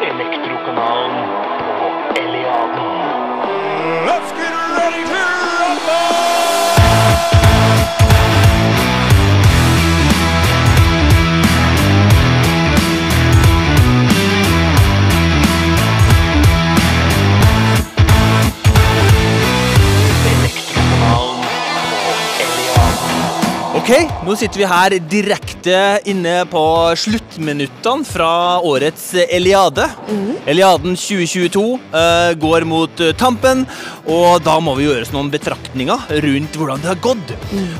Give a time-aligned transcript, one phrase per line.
[0.00, 1.28] Elektrokanalen
[1.84, 1.92] og
[2.22, 2.90] Eliaden.
[4.06, 5.17] Let's get ready to
[24.28, 25.76] nå sitter vi her direkte
[26.10, 26.62] inne på
[27.00, 29.86] sluttminuttene fra årets Eliade.
[30.48, 31.62] Eliaden 2022
[31.94, 33.64] uh, går mot eh, tampen,
[34.04, 37.32] og da må vi gjøre oss noen betraktninger rundt hvordan det har gått.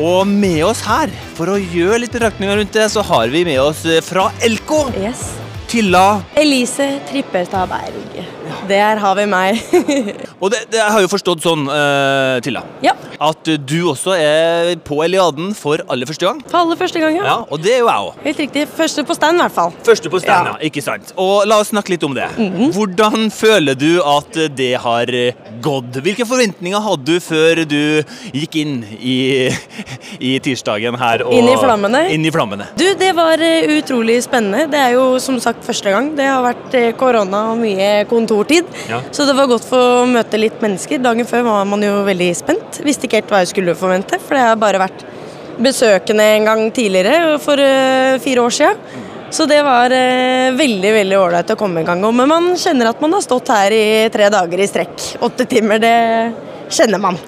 [0.00, 3.60] Og med oss her, for å gjøre litt betraktninger rundt det, så har vi med
[3.60, 5.28] oss eh, fra Elko, Yes.
[5.70, 8.26] Tilla Elise Trippelstad Berg.
[8.68, 9.58] Der har vi meg.
[10.42, 12.92] Og det, det jeg har jo forstått sånn, uh, Tilla, ja.
[13.22, 16.40] at du også er på Eliaden for aller første gang.
[16.50, 17.26] For aller første gang, ja.
[17.28, 18.18] Ja, og det er jo jeg òg.
[18.24, 18.64] Helt riktig.
[18.74, 19.74] Første på stand, i hvert fall.
[19.86, 20.54] Første på stand, Ja.
[20.56, 20.66] ja.
[20.70, 21.12] Ikke sant?
[21.20, 22.26] Og la oss snakke litt om det.
[22.74, 25.14] Hvordan føler du at det har
[25.62, 26.00] gått?
[26.02, 27.80] Hvilke forventninger hadde du før du
[28.34, 29.18] gikk inn i,
[30.18, 31.26] i tirsdagen her?
[31.26, 32.02] Og, Inn i flammene?
[32.16, 32.70] Inn i flammene.
[32.80, 34.66] Du, det var eh, utrolig spennende.
[34.72, 36.10] Det er jo som sagt første gang.
[36.18, 38.68] Det har vært eh, korona og mye kontortid.
[38.90, 39.02] Ja.
[39.14, 41.02] Så det var godt for å møte litt mennesker.
[41.02, 42.80] Dagen før var man jo veldig spent.
[42.86, 45.06] Visste ikke helt hva jeg skulle forvente, for det har bare vært
[45.60, 49.08] besøkende en gang tidligere, for eh, fire år siden.
[49.30, 52.02] Så det var eh, veldig veldig ålreit å komme i gang.
[52.06, 54.96] Og men man kjenner at man har stått her i tre dager i strekk.
[55.22, 55.94] Åtte timer, det
[56.70, 57.18] kjenner man.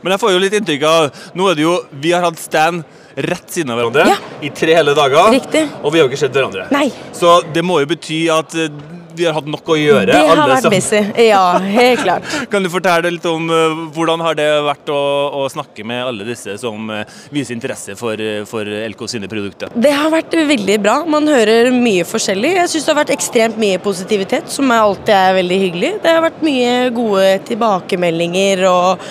[0.00, 1.70] Men jeg får jo litt inntrykk av Nå er det jo
[2.02, 2.82] Vi har hatt stand
[3.16, 4.16] rett siden av hverandre Ja.
[4.42, 5.30] i tre hele dager.
[5.34, 5.66] Riktig.
[5.82, 6.68] Og vi har jo ikke sett hverandre.
[6.70, 6.88] Nei.
[7.12, 8.68] Så det må jo bety at eh,
[9.12, 10.06] vi har hatt nok å gjøre.
[10.06, 10.78] Det har vært sammen.
[10.78, 11.26] busy.
[11.26, 12.22] Ja, helt klart.
[12.52, 15.00] Kan du fortelle litt om eh, hvordan har det vært å,
[15.42, 17.02] å snakke med alle disse som eh,
[17.34, 19.74] viser interesse for, for LK sine produkter?
[19.74, 20.94] Det har vært veldig bra.
[21.10, 22.54] Man hører mye forskjellig.
[22.62, 25.92] Jeg syns det har vært ekstremt mye positivitet, som alltid er veldig hyggelig.
[26.06, 29.10] Det har vært mye gode tilbakemeldinger og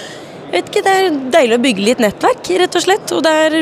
[0.51, 3.13] vet ikke, Det er deilig å bygge litt nettverk, rett og slett.
[3.15, 3.57] Og det er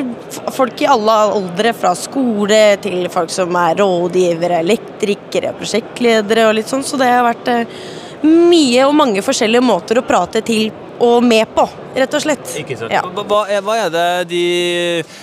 [0.56, 6.72] folk i alle aldre, fra skole til folk som er rådgivere, elektrikere, prosjektledere og litt
[6.72, 6.86] sånn.
[6.88, 7.80] Så det har vært eh,
[8.26, 10.72] mye og mange forskjellige måter å prate til
[11.04, 11.66] og med på,
[11.96, 12.46] rett og slett.
[12.62, 12.94] Ikke sant?
[12.94, 13.04] Ja.
[13.06, 14.44] Hva, hva, er, hva er det de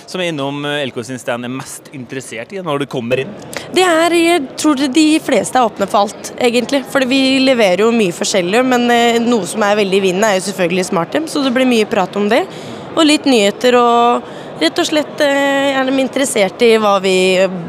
[0.05, 3.33] som er innom LK sin stand er mest interessert i når du kommer inn?
[3.75, 6.83] Det er, jeg tror de fleste er åpne for alt, egentlig.
[6.91, 10.39] For vi leverer jo mye forskjellig, men eh, noe som er veldig i vinden, er
[10.39, 12.45] jo selvfølgelig SmartHjem, så det blir mye prat om det.
[12.95, 17.15] Og litt nyheter og rett og slett eh, er de interessert i hva vi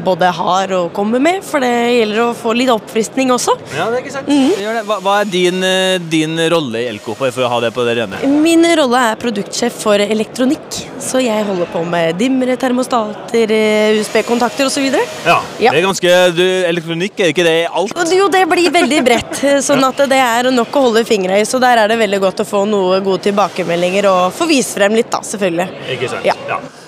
[0.05, 3.55] både har og kommer med, for det gjelder å få litt oppfriskning også.
[3.75, 4.29] Ja, det er ikke sant.
[4.31, 4.83] Mm.
[4.87, 7.97] Hva, hva er din, eh, din rolle i LK, for å ha det på det
[7.99, 8.21] rene?
[8.43, 14.69] Min rolle er produktsjef for elektronikk, så jeg holder på med dimmere, termostater, eh, USB-kontakter
[14.69, 14.87] osv.
[15.25, 15.71] Ja, Ja.
[15.71, 17.93] Det er ganske du, Elektronikk, er ikke det alt?
[18.13, 21.45] Jo, det blir veldig bredt, sånn at det er nok å holde fingra i.
[21.47, 24.95] Så der er det veldig godt å få noe gode tilbakemeldinger og få vist frem
[24.97, 25.69] litt, da, selvfølgelig.
[25.97, 26.27] Ikke sant?
[26.27, 26.37] Ja.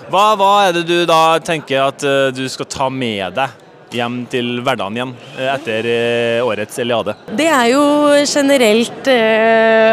[0.09, 4.15] Hva, hva er det du da tenker at eh, du skal ta med deg hjem
[4.29, 7.13] til hverdagen igjen eh, etter eh, årets Eliade?
[7.37, 7.83] Det er jo
[8.25, 9.09] generelt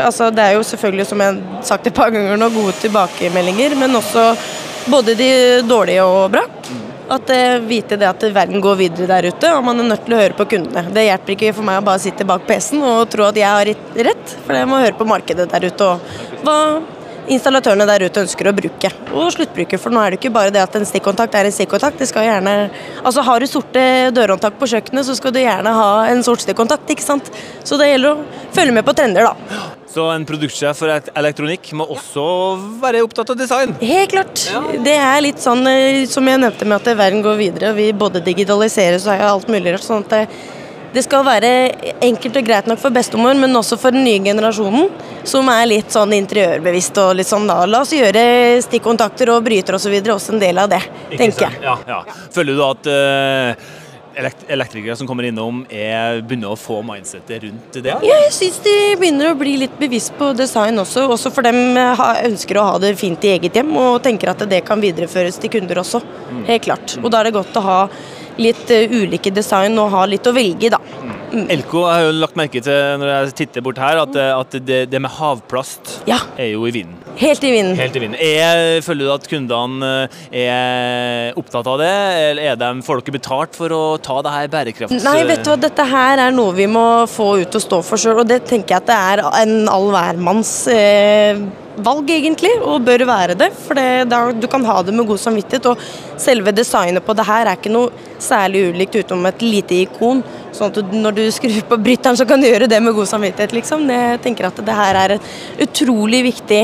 [0.06, 3.75] Altså, det er jo selvfølgelig, som jeg har sagt et par ganger nå, gode tilbakemeldinger,
[3.81, 4.28] men også
[4.87, 5.31] både de
[5.66, 6.44] dårlige og bra.
[7.12, 10.16] At eh, Vite det at verden går videre der ute, og man er nødt til
[10.16, 10.88] å høre på kundene.
[10.97, 13.72] Det hjelper ikke for meg å bare sitte bak PC-en og tro at jeg har
[14.09, 16.60] rett, for jeg må høre på markedet der ute og hva
[17.32, 18.91] installatørene der ute ønsker å bruke.
[19.12, 21.98] Og sluttbruker, for nå er det ikke bare det at en stikkontakt er en stikkontakt.
[22.00, 22.54] Det skal gjerne
[23.06, 23.82] Altså har du sorte
[24.14, 27.31] dørhåndtak på kjøkkenet, så skal du gjerne ha en sort stikkontakt, ikke sant.
[27.66, 29.60] Så det gjelder å følge med på trender, da.
[29.97, 32.25] Så en produktsjef for elektronikk må også
[32.82, 33.72] være opptatt av design?
[33.81, 34.43] Helt klart.
[34.84, 37.87] Det er litt sånn eh, som jeg nevnte med at verden går videre, og vi
[37.97, 39.87] både digitaliseres og alt mulig rart.
[39.87, 40.56] sånn at
[40.96, 41.52] det, skal være
[42.04, 44.90] enkelt og greit nok for bestemor, men også for den nye generasjonen,
[45.28, 47.62] som er litt sånn interiørbevisst og litt sånn da.
[47.70, 48.26] La oss gjøre
[48.66, 49.96] stikkontakter og bryter osv.
[50.16, 51.64] også en del av det, Ikke tenker jeg.
[51.66, 52.04] Ja, ja.
[52.34, 53.82] Føler du at uh
[54.48, 57.92] elektrikere som kommer innom, er, begynner å få mindsetet rundt det?
[57.92, 61.06] Ja, jeg syns de begynner å bli litt bevisst på design også.
[61.12, 64.46] Også for dem eh, ønsker å ha det fint i eget hjem, og tenker at
[64.49, 66.00] det kan videreføres til kunder også.
[66.49, 66.96] Helt klart.
[67.02, 67.81] Og da er det godt å ha
[68.41, 70.81] litt eh, ulike design og ha litt å velge i, da.
[71.37, 74.85] Elko har jo lagt merke til når jeg titter bort her, at, eh, at det,
[74.93, 76.21] det med havplast Ja.
[76.38, 77.03] er jo i vinden.
[77.17, 77.77] Helt i vinden.
[77.81, 78.19] Helt i vinden.
[78.21, 79.91] Er, føler du at kundene
[80.31, 81.93] eh, er opptatt av det,
[82.31, 85.05] eller er de, får dere betalt for å ta det her bærekrafts...
[85.06, 88.00] Nei, vet du hva, dette her er noe vi må få ut og stå for
[88.00, 91.41] sjøl, og det tenker jeg at det er en all hvermanns eh,
[91.76, 93.50] valg, egentlig, og bør være det.
[93.67, 97.26] For det, da, du kan ha det med god samvittighet, og selve designet på det
[97.28, 100.23] her er ikke noe særlig ulikt utenom et lite ikon
[100.56, 103.08] Sånn at du, når du skrur på bryteren, så kan du gjøre det med god
[103.11, 103.82] samvittighet, liksom.
[103.93, 106.62] Jeg tenker at det her er et utrolig viktig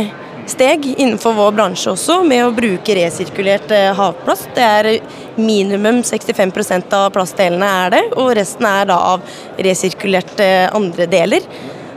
[0.48, 4.48] steg innenfor vår bransje også, med å bruke resirkulert eh, havplast.
[4.56, 4.88] Det er
[5.36, 9.28] minimum 65% av plastdelene er det, og resten er da av
[9.68, 11.46] resirkulerte andre deler.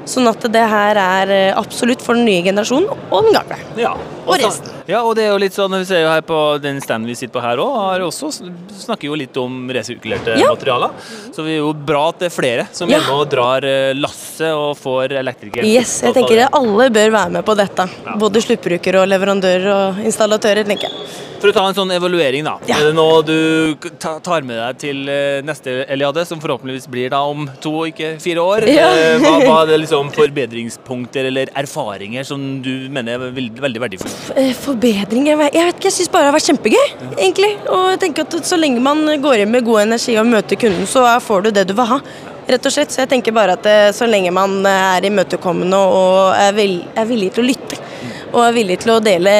[0.06, 3.58] Sånn at det her er eh, absolutt for den nye generasjonen og den gamle.
[3.80, 3.96] Ja.
[4.26, 4.70] Og resten.
[4.90, 7.16] Ja, og det er jo litt sånn, vi ser jo her på den standen vi
[7.18, 10.50] sitter på her òg, snakker jo litt om resirkulerte Ja.
[10.54, 10.94] materialer.
[11.34, 12.98] Så det er jo bra at det er flere som Ja.
[12.98, 15.64] er med og drar eh, lasset og får elektriker.
[15.66, 17.90] Yes, jeg tenker alle bør være med på dette.
[18.20, 21.35] Både sluttbrukere og leverandører og installatører, tenker jeg.
[21.46, 22.56] For å ta en sånn evaluering, da.
[22.66, 22.80] Ja.
[22.82, 27.20] Er det noe du tar med deg til eh, neste Eliade, som forhåpentligvis blir da
[27.30, 28.64] om to, ikke fire år?
[28.66, 28.88] Ja.
[28.90, 33.82] Eh, Hva, hva er det liksom forbedringspunkter eller erfaringer som du mener er veldig, veldig
[33.84, 34.46] verdifulle?
[34.58, 37.52] Forbedringer Jeg vet ikke, jeg syns bare det har vært kjempegøy, egentlig.
[37.76, 40.88] Og jeg tenker at så lenge man går inn med god energi og møter kunden,
[40.90, 42.00] så får du det du vil ha.
[42.50, 42.90] Rett og slett.
[42.96, 47.06] Så jeg tenker bare at eh, så lenge man er imøtekommende og er, vel, er
[47.06, 47.78] villig til å lytte,
[48.32, 49.36] og er villig til å dele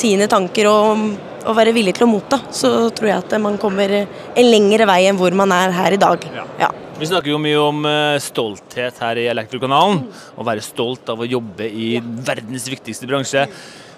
[0.00, 1.04] sine tanker og,
[1.46, 5.02] og være villig til å motta, så tror jeg at man kommer en lengre vei
[5.10, 6.26] enn hvor man er her i dag.
[6.60, 6.70] Ja.
[6.98, 10.04] Vi snakker jo mye om eh, stolthet her i Elektrokanalen.
[10.38, 13.46] Å være stolt av å jobbe i verdens viktigste bransje.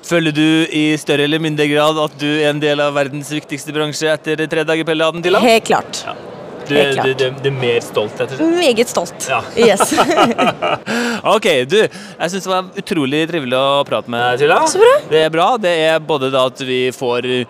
[0.04, 3.72] Føler du i større eller mindre grad at du er en del av verdens viktigste
[3.76, 5.44] bransje etter tre dager på da?
[5.44, 6.04] Helt klart.
[6.68, 8.36] Du, du, du, du er mer stolt, Etter.
[8.56, 9.28] Meget stolt.
[9.30, 9.40] Ja.
[9.56, 9.94] Yes.
[11.34, 11.76] Ok, du.
[11.80, 14.58] Jeg syns det var utrolig trivelig å prate med deg, Tulla.
[14.68, 14.94] Så bra.
[15.10, 15.46] Det er bra.
[15.60, 17.46] Det er både da at vi får uh,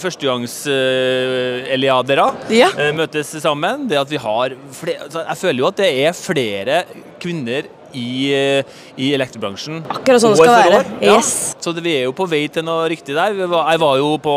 [0.00, 2.26] førstegangs-eliadere
[2.56, 2.68] Ja.
[2.96, 3.86] møtes sammen.
[3.90, 6.76] Det at vi har flere, altså, Jeg føler jo at det er flere
[7.22, 7.62] kvinner
[7.92, 9.82] i, eh, i elektrobransjen.
[9.92, 10.80] Akkurat sånn det skal være.
[11.04, 11.18] Ja.
[11.18, 11.56] Yes.
[11.62, 13.36] Så vi er jo på vei til noe riktig der.
[13.36, 14.36] Jeg var jo på,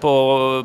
[0.00, 0.14] på,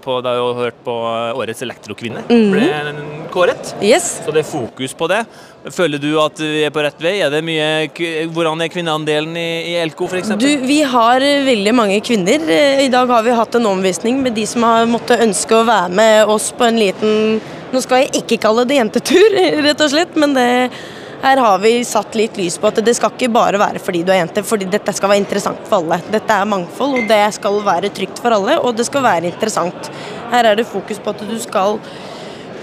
[0.03, 0.95] på da jeg hørt på
[1.41, 2.25] Årets elektrokvinne.
[2.29, 2.47] Mm.
[2.53, 2.95] Ble
[3.33, 3.75] kåret.
[3.83, 4.21] yes.
[4.25, 5.25] Så det er fokus på det.
[5.73, 7.15] Føler du at vi er på rett vei?
[7.25, 7.87] Er det mye,
[8.33, 10.35] hvordan er kvinneandelen i, i Elko f.eks.?
[10.61, 12.43] Vi har eh, veldig mange kvinner.
[12.45, 15.65] Eh, I dag har vi hatt en omvisning med de som har måttet ønske å
[15.65, 17.39] være med oss på en liten
[17.73, 19.33] Nå skal jeg ikke kalle det jentetur,
[19.65, 20.45] rett og slett, men det,
[21.25, 24.11] her har vi satt litt lys på at det skal ikke bare være fordi du
[24.13, 25.97] er jente, fordi dette skal være interessant for alle.
[26.13, 29.89] Dette er mangfold, og det skal være trygt for alle, og det skal være interessant.
[30.33, 31.79] Her er det fokus på at du skal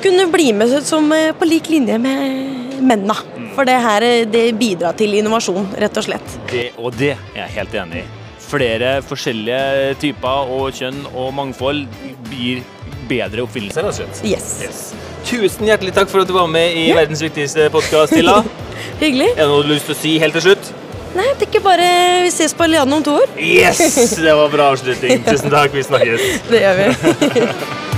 [0.02, 3.16] kunne bli med som eh, på lik linje med mennene.
[3.56, 6.38] For det her eh, det bidrar til innovasjon, rett og slett.
[6.52, 8.08] Det, og det er jeg helt enig i.
[8.46, 11.86] Flere forskjellige typer og kjønn og mangfold
[12.30, 12.62] gir
[13.10, 14.22] bedre oppfinnelser, rett og slett.
[14.28, 14.92] Yes.
[15.32, 18.42] Tusen hjertelig takk for at du var med i verdens viktigste podkast, Tilla.
[19.02, 19.30] Hyggelig.
[19.32, 20.72] Er det noe du har lyst til å si helt til slutt?
[21.16, 21.86] Nei, det er ikke bare
[22.24, 23.32] vi ses på Lianen om to år.
[23.40, 23.80] Yes!
[24.26, 25.24] Det var bra avslutning.
[25.24, 25.72] Tusen takk.
[25.76, 26.28] Vi snakkes.
[26.52, 27.88] Det gjør vi.